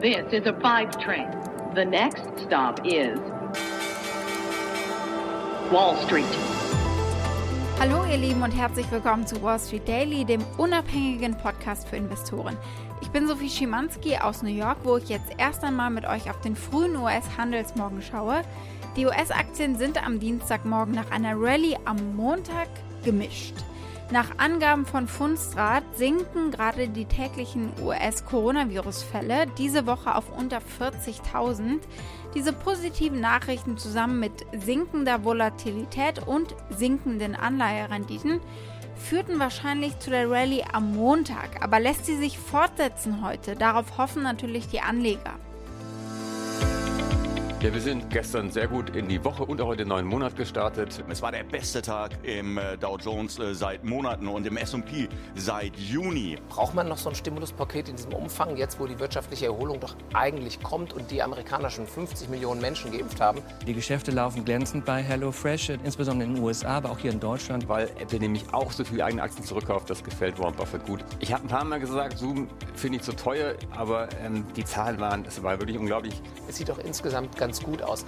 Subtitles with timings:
[0.00, 1.28] This is a five train.
[1.74, 3.18] The next stop is
[5.70, 6.24] Wall Street.
[7.78, 12.56] Hallo ihr Lieben und herzlich willkommen zu Wall Street Daily, dem unabhängigen Podcast für Investoren.
[13.02, 16.40] Ich bin Sophie Schimanski aus New York, wo ich jetzt erst einmal mit euch auf
[16.40, 18.40] den frühen US-Handelsmorgen schaue.
[18.96, 22.68] Die US-Aktien sind am Dienstagmorgen nach einer Rallye am Montag
[23.04, 23.54] gemischt.
[24.12, 31.78] Nach Angaben von Fundstrat sinken gerade die täglichen US-Coronavirus-Fälle diese Woche auf unter 40.000.
[32.34, 38.40] Diese positiven Nachrichten zusammen mit sinkender Volatilität und sinkenden Anleiherenditen
[38.96, 43.54] führten wahrscheinlich zu der Rallye am Montag, aber lässt sie sich fortsetzen heute?
[43.54, 45.38] Darauf hoffen natürlich die Anleger.
[47.62, 50.34] Ja, wir sind gestern sehr gut in die Woche und auch in den neuen Monat
[50.34, 51.04] gestartet.
[51.10, 55.10] Es war der beste Tag im äh, Dow Jones äh, seit Monaten und im S&P
[55.34, 56.38] seit Juni.
[56.48, 59.94] Braucht man noch so ein Stimuluspaket in diesem Umfang, jetzt wo die wirtschaftliche Erholung doch
[60.14, 63.42] eigentlich kommt und die Amerikaner schon 50 Millionen Menschen geimpft haben?
[63.66, 67.68] Die Geschäfte laufen glänzend bei HelloFresh, insbesondere in den USA, aber auch hier in Deutschland.
[67.68, 71.04] Weil Apple nämlich auch so viele eigene Aktien zurückkauft, das gefällt Warren Buffett gut.
[71.18, 74.98] Ich habe ein paar Mal gesagt, Zoom finde ich zu teuer, aber ähm, die Zahlen
[74.98, 76.14] waren, es war wirklich unglaublich.
[76.48, 78.06] Es sieht doch insgesamt ganz ganz gut aus.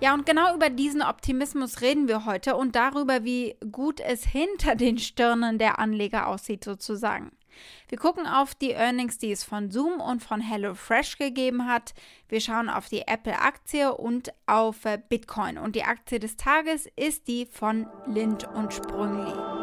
[0.00, 4.74] Ja, und genau über diesen Optimismus reden wir heute und darüber, wie gut es hinter
[4.74, 7.32] den Stirnen der Anleger aussieht, sozusagen.
[7.88, 11.92] Wir gucken auf die Earnings, die es von Zoom und von HelloFresh gegeben hat.
[12.28, 15.58] Wir schauen auf die Apple-Aktie und auf äh, Bitcoin.
[15.58, 19.59] Und die Aktie des Tages ist die von Lind und Sprüngli.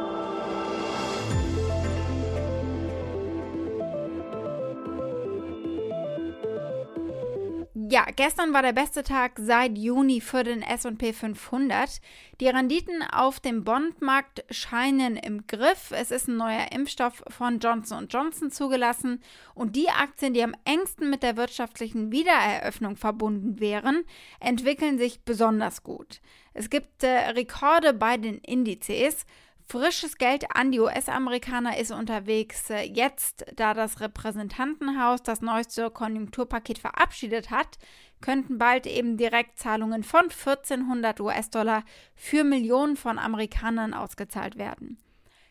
[7.89, 12.01] Ja, gestern war der beste Tag seit Juni für den SP 500.
[12.41, 15.91] Die Renditen auf dem Bondmarkt scheinen im Griff.
[15.91, 19.21] Es ist ein neuer Impfstoff von Johnson Johnson zugelassen
[19.53, 24.03] und die Aktien, die am engsten mit der wirtschaftlichen Wiedereröffnung verbunden wären,
[24.41, 26.19] entwickeln sich besonders gut.
[26.53, 29.25] Es gibt äh, Rekorde bei den Indizes.
[29.69, 32.69] Frisches Geld an die US-Amerikaner ist unterwegs.
[32.69, 37.77] Jetzt, da das Repräsentantenhaus das neueste Konjunkturpaket verabschiedet hat,
[38.21, 41.83] könnten bald eben Direktzahlungen von 1400 US-Dollar
[42.15, 44.99] für Millionen von Amerikanern ausgezahlt werden.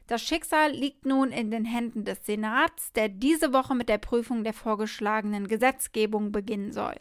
[0.07, 4.45] Das Schicksal liegt nun in den Händen des Senats, der diese Woche mit der Prüfung
[4.45, 6.95] der vorgeschlagenen Gesetzgebung beginnen soll.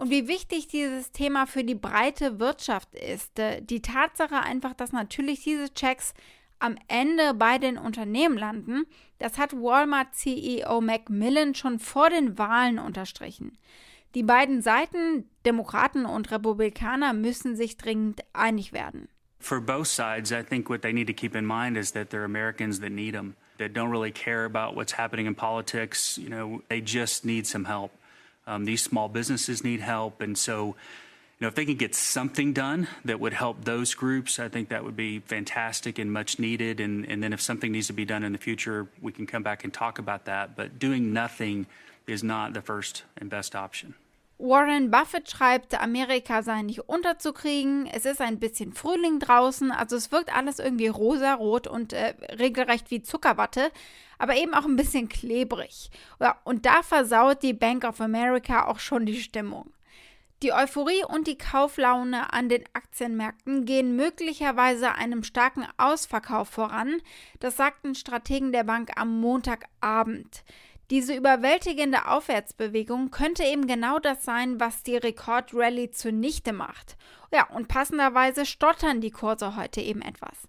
[0.00, 3.38] Und wie wichtig dieses Thema für die breite Wirtschaft ist.
[3.38, 6.14] Äh, die Tatsache einfach, dass natürlich diese Checks
[6.58, 8.86] am Ende bei den Unternehmen landen,
[9.18, 13.58] das hat Walmart CEO Macmillan schon vor den Wahlen unterstrichen.
[14.14, 19.06] Die beiden Seiten, Demokraten und Republikaner, müssen sich dringend einig werden.
[19.38, 22.24] For both sides, I think what they need to keep in mind is that they're
[22.24, 26.16] Americans that need them, that don't really care about what's happening in politics.
[26.16, 27.90] You know, they just need some help.
[28.46, 30.20] Um, these small businesses need help.
[30.20, 30.66] And so,
[31.38, 34.68] you know, if they can get something done that would help those groups, I think
[34.70, 36.80] that would be fantastic and much needed.
[36.80, 39.42] And, and then if something needs to be done in the future, we can come
[39.42, 40.56] back and talk about that.
[40.56, 41.66] But doing nothing
[42.06, 43.94] is not the first and best option.
[44.40, 50.10] Warren Buffett schreibt, Amerika sei nicht unterzukriegen, es ist ein bisschen Frühling draußen, also es
[50.12, 53.70] wirkt alles irgendwie rosarot und äh, regelrecht wie Zuckerwatte,
[54.20, 55.90] aber eben auch ein bisschen klebrig.
[56.44, 59.72] Und da versaut die Bank of America auch schon die Stimmung.
[60.42, 67.00] Die Euphorie und die Kauflaune an den Aktienmärkten gehen möglicherweise einem starken Ausverkauf voran,
[67.40, 70.44] das sagten Strategen der Bank am Montagabend.
[70.90, 76.96] Diese überwältigende Aufwärtsbewegung könnte eben genau das sein, was die Rekordrallye zunichte macht.
[77.32, 80.48] Ja, und passenderweise stottern die Kurse heute eben etwas.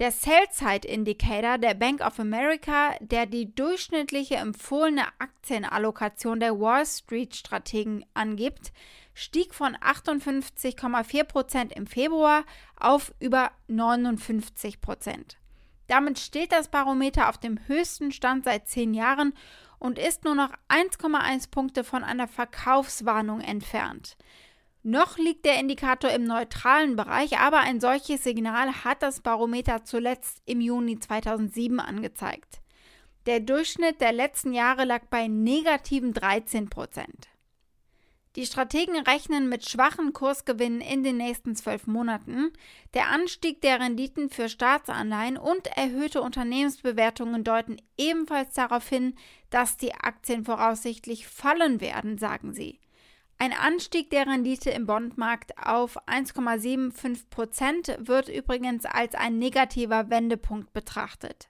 [0.00, 7.36] Der Sell-Side Indicator der Bank of America, der die durchschnittliche empfohlene Aktienallokation der Wall Street
[7.36, 8.72] Strategen angibt,
[9.14, 12.42] stieg von 58,4% im Februar
[12.76, 15.36] auf über 59%.
[15.86, 19.32] Damit steht das Barometer auf dem höchsten Stand seit zehn Jahren
[19.78, 24.16] und ist nur noch 1,1 Punkte von einer Verkaufswarnung entfernt.
[24.86, 30.42] Noch liegt der Indikator im neutralen Bereich, aber ein solches Signal hat das Barometer zuletzt
[30.44, 32.60] im Juni 2007 angezeigt.
[33.24, 37.28] Der Durchschnitt der letzten Jahre lag bei negativen 13 Prozent.
[38.36, 42.52] Die Strategen rechnen mit schwachen Kursgewinnen in den nächsten zwölf Monaten.
[42.92, 49.14] Der Anstieg der Renditen für Staatsanleihen und erhöhte Unternehmensbewertungen deuten ebenfalls darauf hin,
[49.48, 52.80] dass die Aktien voraussichtlich fallen werden, sagen sie.
[53.38, 60.72] Ein Anstieg der Rendite im Bondmarkt auf 1,75 Prozent wird übrigens als ein negativer Wendepunkt
[60.72, 61.48] betrachtet.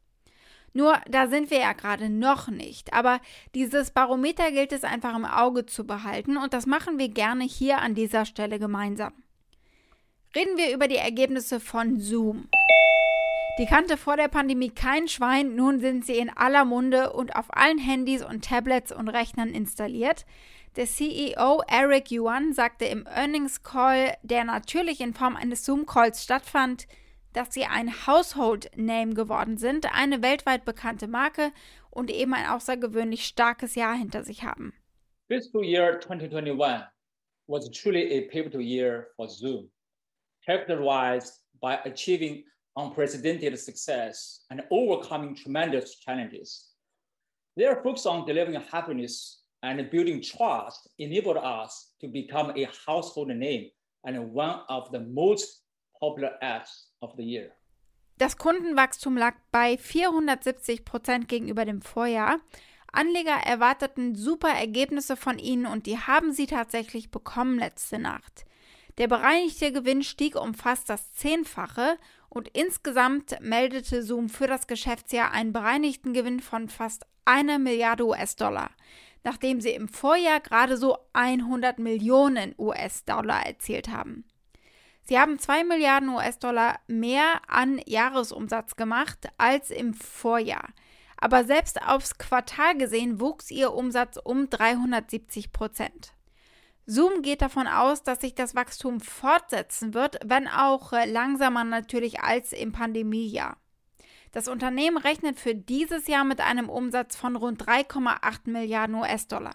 [0.72, 2.92] Nur da sind wir ja gerade noch nicht.
[2.92, 3.20] Aber
[3.54, 7.78] dieses Barometer gilt es einfach im Auge zu behalten und das machen wir gerne hier
[7.78, 9.12] an dieser Stelle gemeinsam.
[10.34, 12.48] Reden wir über die Ergebnisse von Zoom.
[13.56, 17.54] Die kannte vor der Pandemie kein Schwein, nun sind sie in aller Munde und auf
[17.56, 20.26] allen Handys und Tablets und Rechnern installiert.
[20.74, 26.88] Der CEO Eric Yuan sagte im Earnings Call, der natürlich in Form eines Zoom-Calls stattfand,
[27.32, 31.52] dass sie ein Household Name geworden sind, eine weltweit bekannte Marke
[31.90, 34.72] und eben ein außergewöhnlich starkes Jahr hinter sich haben.
[35.28, 36.88] Fiscal year 2021
[37.46, 39.70] was truly a pivotal year for Zoom,
[40.44, 42.42] characterized by achieving
[42.76, 46.74] unprecedented success and overcoming tremendous challenges.
[47.56, 53.70] Their focus on delivering happiness and building trust enabled us to become a household name
[54.04, 55.62] and one of the most
[56.00, 57.52] popular apps of the year.
[58.18, 62.38] Das Kundenwachstum lag bei 470 Prozent gegenüber dem Vorjahr.
[62.92, 68.44] Anleger erwarteten super Ergebnisse von ihnen und die haben sie tatsächlich bekommen letzte Nacht.
[68.98, 71.98] Der bereinigte Gewinn stieg um fast das Zehnfache
[72.28, 78.70] und insgesamt meldete Zoom für das Geschäftsjahr einen bereinigten Gewinn von fast einer Milliarde US-Dollar,
[79.24, 84.24] nachdem sie im Vorjahr gerade so 100 Millionen US-Dollar erzielt haben.
[85.02, 90.68] Sie haben 2 Milliarden US-Dollar mehr an Jahresumsatz gemacht als im Vorjahr.
[91.18, 96.13] Aber selbst aufs Quartal gesehen wuchs ihr Umsatz um 370 Prozent.
[96.86, 102.52] Zoom geht davon aus, dass sich das Wachstum fortsetzen wird, wenn auch langsamer natürlich als
[102.52, 103.56] im Pandemiejahr.
[104.32, 109.54] Das Unternehmen rechnet für dieses Jahr mit einem Umsatz von rund 3,8 Milliarden US-Dollar.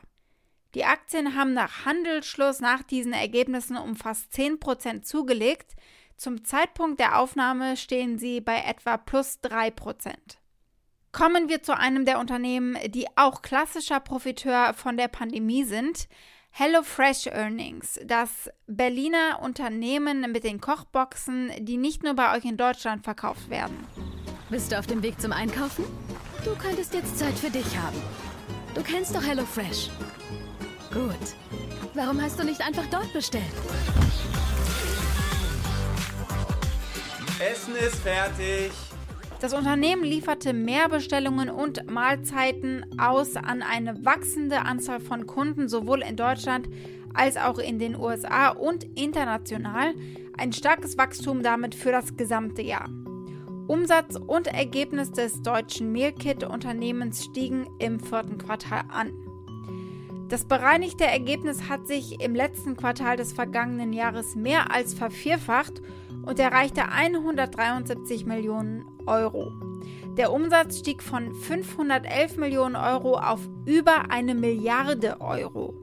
[0.74, 5.74] Die Aktien haben nach Handelsschluss nach diesen Ergebnissen um fast 10% zugelegt.
[6.16, 10.14] Zum Zeitpunkt der Aufnahme stehen sie bei etwa plus 3%.
[11.12, 16.08] Kommen wir zu einem der Unternehmen, die auch klassischer Profiteur von der Pandemie sind.
[16.52, 18.30] HelloFresh Earnings, das
[18.68, 23.78] Berliner Unternehmen mit den Kochboxen, die nicht nur bei euch in Deutschland verkauft werden.
[24.50, 25.86] Bist du auf dem Weg zum Einkaufen?
[26.44, 28.02] Du könntest jetzt Zeit für dich haben.
[28.74, 29.90] Du kennst doch HelloFresh.
[30.94, 31.36] Gut.
[31.94, 33.44] Warum hast du nicht einfach dort bestellt?
[37.40, 38.72] Essen ist fertig.
[39.42, 46.02] Das Unternehmen lieferte mehr Bestellungen und Mahlzeiten aus an eine wachsende Anzahl von Kunden sowohl
[46.02, 46.68] in Deutschland
[47.14, 49.94] als auch in den USA und international.
[50.38, 52.90] Ein starkes Wachstum damit für das gesamte Jahr.
[53.68, 59.14] Umsatz und Ergebnis des deutschen Mealkit-Unternehmens stiegen im vierten Quartal an.
[60.28, 65.82] Das bereinigte Ergebnis hat sich im letzten Quartal des vergangenen Jahres mehr als vervierfacht
[66.26, 69.52] und erreichte 173 Millionen Euro.
[70.18, 75.74] Der Umsatz stieg von 511 Millionen Euro auf über eine Milliarde Euro.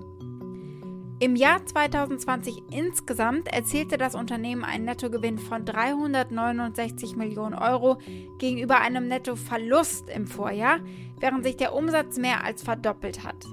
[1.19, 7.97] Im Jahr 2020 insgesamt erzielte das Unternehmen einen Nettogewinn von 369 Millionen Euro
[8.39, 10.79] gegenüber einem Nettoverlust im Vorjahr,
[11.19, 13.47] während sich der Umsatz mehr als verdoppelt hat.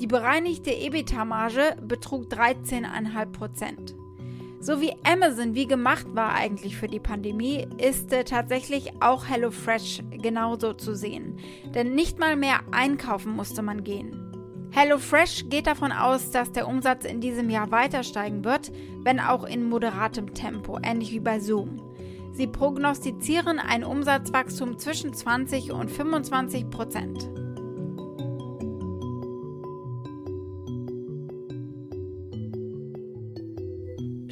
[0.00, 3.96] Die bereinigte EBITDA-Marge betrug 13,5 Prozent.
[4.64, 10.02] So wie Amazon wie gemacht war eigentlich für die Pandemie, ist äh, tatsächlich auch HelloFresh
[10.10, 11.38] genauso zu sehen.
[11.74, 14.70] Denn nicht mal mehr einkaufen musste man gehen.
[14.70, 18.72] HelloFresh geht davon aus, dass der Umsatz in diesem Jahr weiter steigen wird,
[19.02, 21.82] wenn auch in moderatem Tempo, ähnlich wie bei Zoom.
[22.32, 27.28] Sie prognostizieren ein Umsatzwachstum zwischen 20 und 25 Prozent.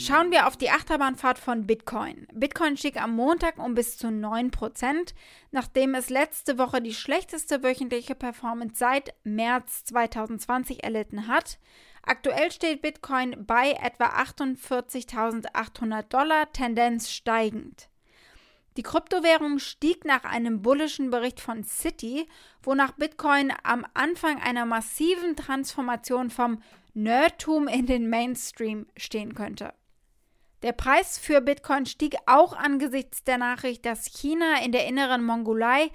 [0.04, 2.26] Schauen wir auf die Achterbahnfahrt von Bitcoin.
[2.32, 5.14] Bitcoin stieg am Montag um bis zu 9%,
[5.52, 11.60] nachdem es letzte Woche die schlechteste wöchentliche Performance seit März 2020 erlitten hat.
[12.02, 17.88] Aktuell steht Bitcoin bei etwa 48.800 Dollar, Tendenz steigend.
[18.76, 22.26] Die Kryptowährung stieg nach einem bullischen Bericht von Citi,
[22.64, 26.60] wonach Bitcoin am Anfang einer massiven Transformation vom
[26.92, 29.72] Nerdtum in den Mainstream stehen könnte.
[30.62, 35.90] Der Preis für Bitcoin stieg auch angesichts der Nachricht, dass China in der inneren Mongolei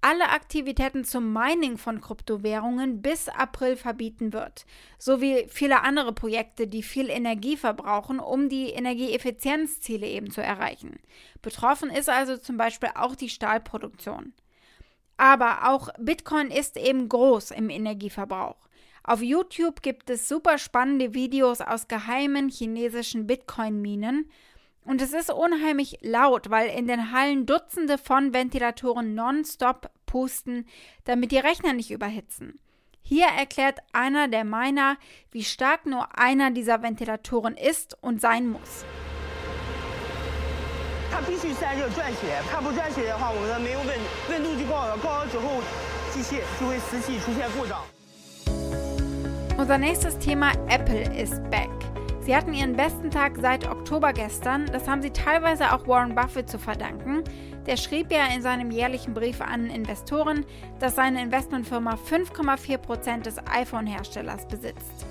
[0.00, 4.64] alle Aktivitäten zum Mining von Kryptowährungen bis April verbieten wird,
[4.98, 10.98] sowie viele andere Projekte, die viel Energie verbrauchen, um die Energieeffizienzziele eben zu erreichen.
[11.42, 14.32] Betroffen ist also zum Beispiel auch die Stahlproduktion.
[15.18, 18.69] Aber auch Bitcoin ist eben groß im Energieverbrauch.
[19.02, 24.30] Auf YouTube gibt es super spannende Videos aus geheimen chinesischen Bitcoin-Minen.
[24.84, 30.66] Und es ist unheimlich laut, weil in den Hallen Dutzende von Ventilatoren nonstop pusten,
[31.04, 32.58] damit die Rechner nicht überhitzen.
[33.02, 34.96] Hier erklärt einer der Miner,
[35.30, 38.84] wie stark nur einer dieser Ventilatoren ist und sein muss.
[49.60, 51.68] Unser nächstes Thema Apple ist back.
[52.22, 54.64] Sie hatten ihren besten Tag seit Oktober gestern.
[54.72, 57.24] Das haben sie teilweise auch Warren Buffett zu verdanken.
[57.66, 60.46] Der schrieb ja in seinem jährlichen Brief an Investoren,
[60.78, 65.04] dass seine Investmentfirma 5,4% des iPhone-Herstellers besitzt.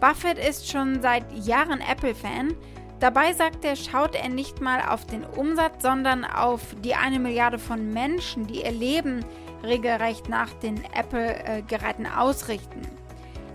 [0.00, 2.52] Buffett ist schon seit Jahren Apple-Fan.
[2.98, 7.60] Dabei sagt er, schaut er nicht mal auf den Umsatz, sondern auf die eine Milliarde
[7.60, 9.24] von Menschen, die ihr Leben
[9.62, 12.82] regelrecht nach den Apple-Geräten ausrichten.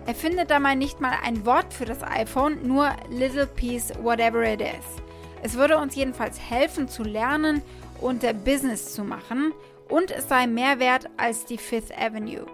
[0.08, 4.62] Er findet dabei nicht mal ein Wort für das iPhone, nur Little Piece Whatever It
[4.62, 5.02] Is.
[5.44, 7.62] Es würde uns jedenfalls helfen zu lernen
[8.00, 9.54] und Business zu machen
[9.90, 12.46] und es sei mehr wert als die Fifth Avenue.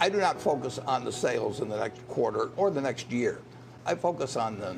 [0.00, 3.38] I do not focus on the sales in the next quarter or the next year.
[3.84, 4.76] I focus on the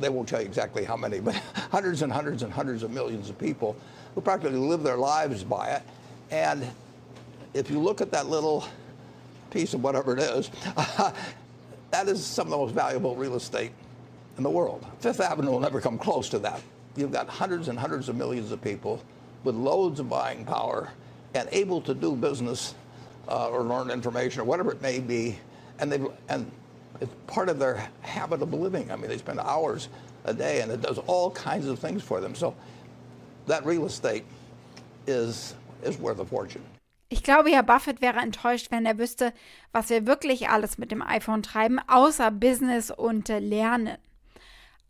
[0.00, 1.34] they won't tell you exactly how many, but
[1.72, 3.74] hundreds and hundreds and hundreds of millions of people
[4.14, 5.82] who practically live their lives by it.
[6.30, 6.64] And
[7.54, 8.64] if you look at that little
[9.50, 10.50] piece of whatever it is,
[11.90, 13.72] that is some of the most valuable real estate
[14.36, 14.86] in the world.
[15.00, 16.62] Fifth Avenue will never come close to that.
[16.96, 19.02] You've got hundreds and hundreds of millions of people
[19.44, 20.90] with loads of buying power
[21.34, 22.74] and able to do business
[23.28, 25.38] uh, or learn information or whatever it may be,
[25.78, 26.50] and they and
[27.00, 28.90] it's part of their habit of living.
[28.90, 29.88] I mean, they spend hours
[30.24, 32.34] a day, and it does all kinds of things for them.
[32.34, 32.54] So
[33.46, 34.24] that real estate
[35.06, 36.62] is is worth a fortune.
[37.10, 39.32] Ich glaube, Herr Buffett wäre enttäuscht, wenn er wüsste,
[39.72, 43.96] was wir wirklich alles mit dem iPhone treiben, außer Business und Lernen.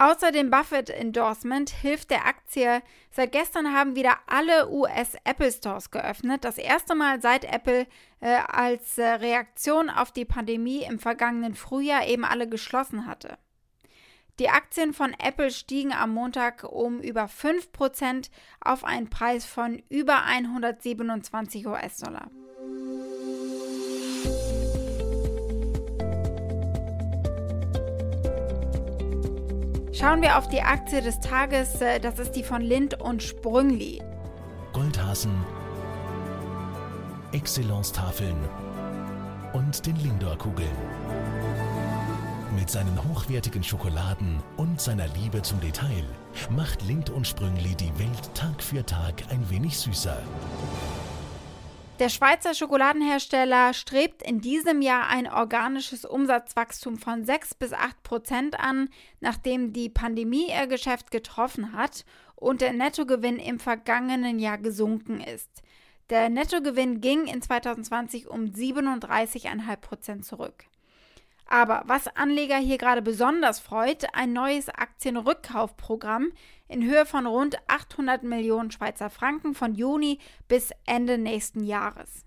[0.01, 2.83] Außer dem Buffett-Endorsement hilft der Aktie.
[3.11, 6.45] Seit gestern haben wieder alle US-Apple Stores geöffnet.
[6.45, 7.87] Das erste Mal seit Apple
[8.21, 13.39] äh, als äh, Reaktion auf die Pandemie im vergangenen Frühjahr eben alle geschlossen hatte.
[14.39, 18.31] Die Aktien von Apple stiegen am Montag um über 5%
[18.61, 22.31] auf einen Preis von über 127 US-Dollar.
[29.93, 34.01] Schauen wir auf die Aktie des Tages, das ist die von Lind und Sprüngli.
[34.73, 35.45] Goldhasen,
[37.33, 38.37] Exzellence-Tafeln
[39.53, 40.98] und den Lindor-Kugeln.
[42.59, 46.05] Mit seinen hochwertigen Schokoladen und seiner Liebe zum Detail
[46.51, 50.21] macht Lind und Sprüngli die Welt Tag für Tag ein wenig süßer.
[52.01, 58.59] Der Schweizer Schokoladenhersteller strebt in diesem Jahr ein organisches Umsatzwachstum von 6 bis 8 Prozent
[58.59, 58.89] an,
[59.21, 65.63] nachdem die Pandemie ihr Geschäft getroffen hat und der Nettogewinn im vergangenen Jahr gesunken ist.
[66.11, 70.68] Der Nettogewinn ging in 2020 um 37,5 Prozent zurück.
[71.49, 76.31] Aber was Anleger hier gerade besonders freut, ein neues Aktienrückkaufprogramm
[76.69, 82.27] in Höhe von rund 800 Millionen Schweizer Franken von Juni bis Ende nächsten Jahres.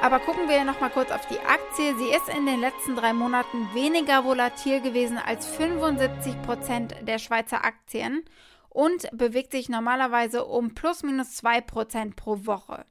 [0.00, 1.94] Aber gucken wir noch mal kurz auf die Aktie.
[1.98, 7.64] Sie ist in den letzten drei Monaten weniger volatil gewesen als 75 Prozent der Schweizer
[7.64, 8.24] Aktien
[8.70, 12.86] und bewegt sich normalerweise um plus minus 2 Prozent pro Woche.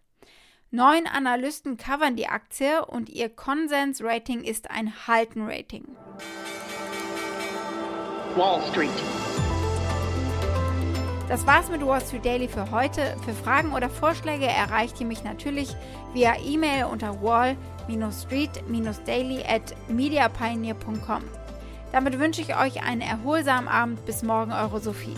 [0.70, 5.86] Neun Analysten covern die Aktie und ihr Konsens-Rating ist ein Halten-Rating.
[8.36, 8.90] Wall Street.
[11.30, 13.16] Das war's mit Wall Street Daily für heute.
[13.24, 15.74] Für Fragen oder Vorschläge erreicht ihr mich natürlich
[16.14, 21.24] via E-Mail unter wall-street-daily at mediapioneer.com.
[21.94, 24.06] Damit wünsche ich euch einen erholsamen Abend.
[24.06, 25.16] Bis morgen, eure Sophie.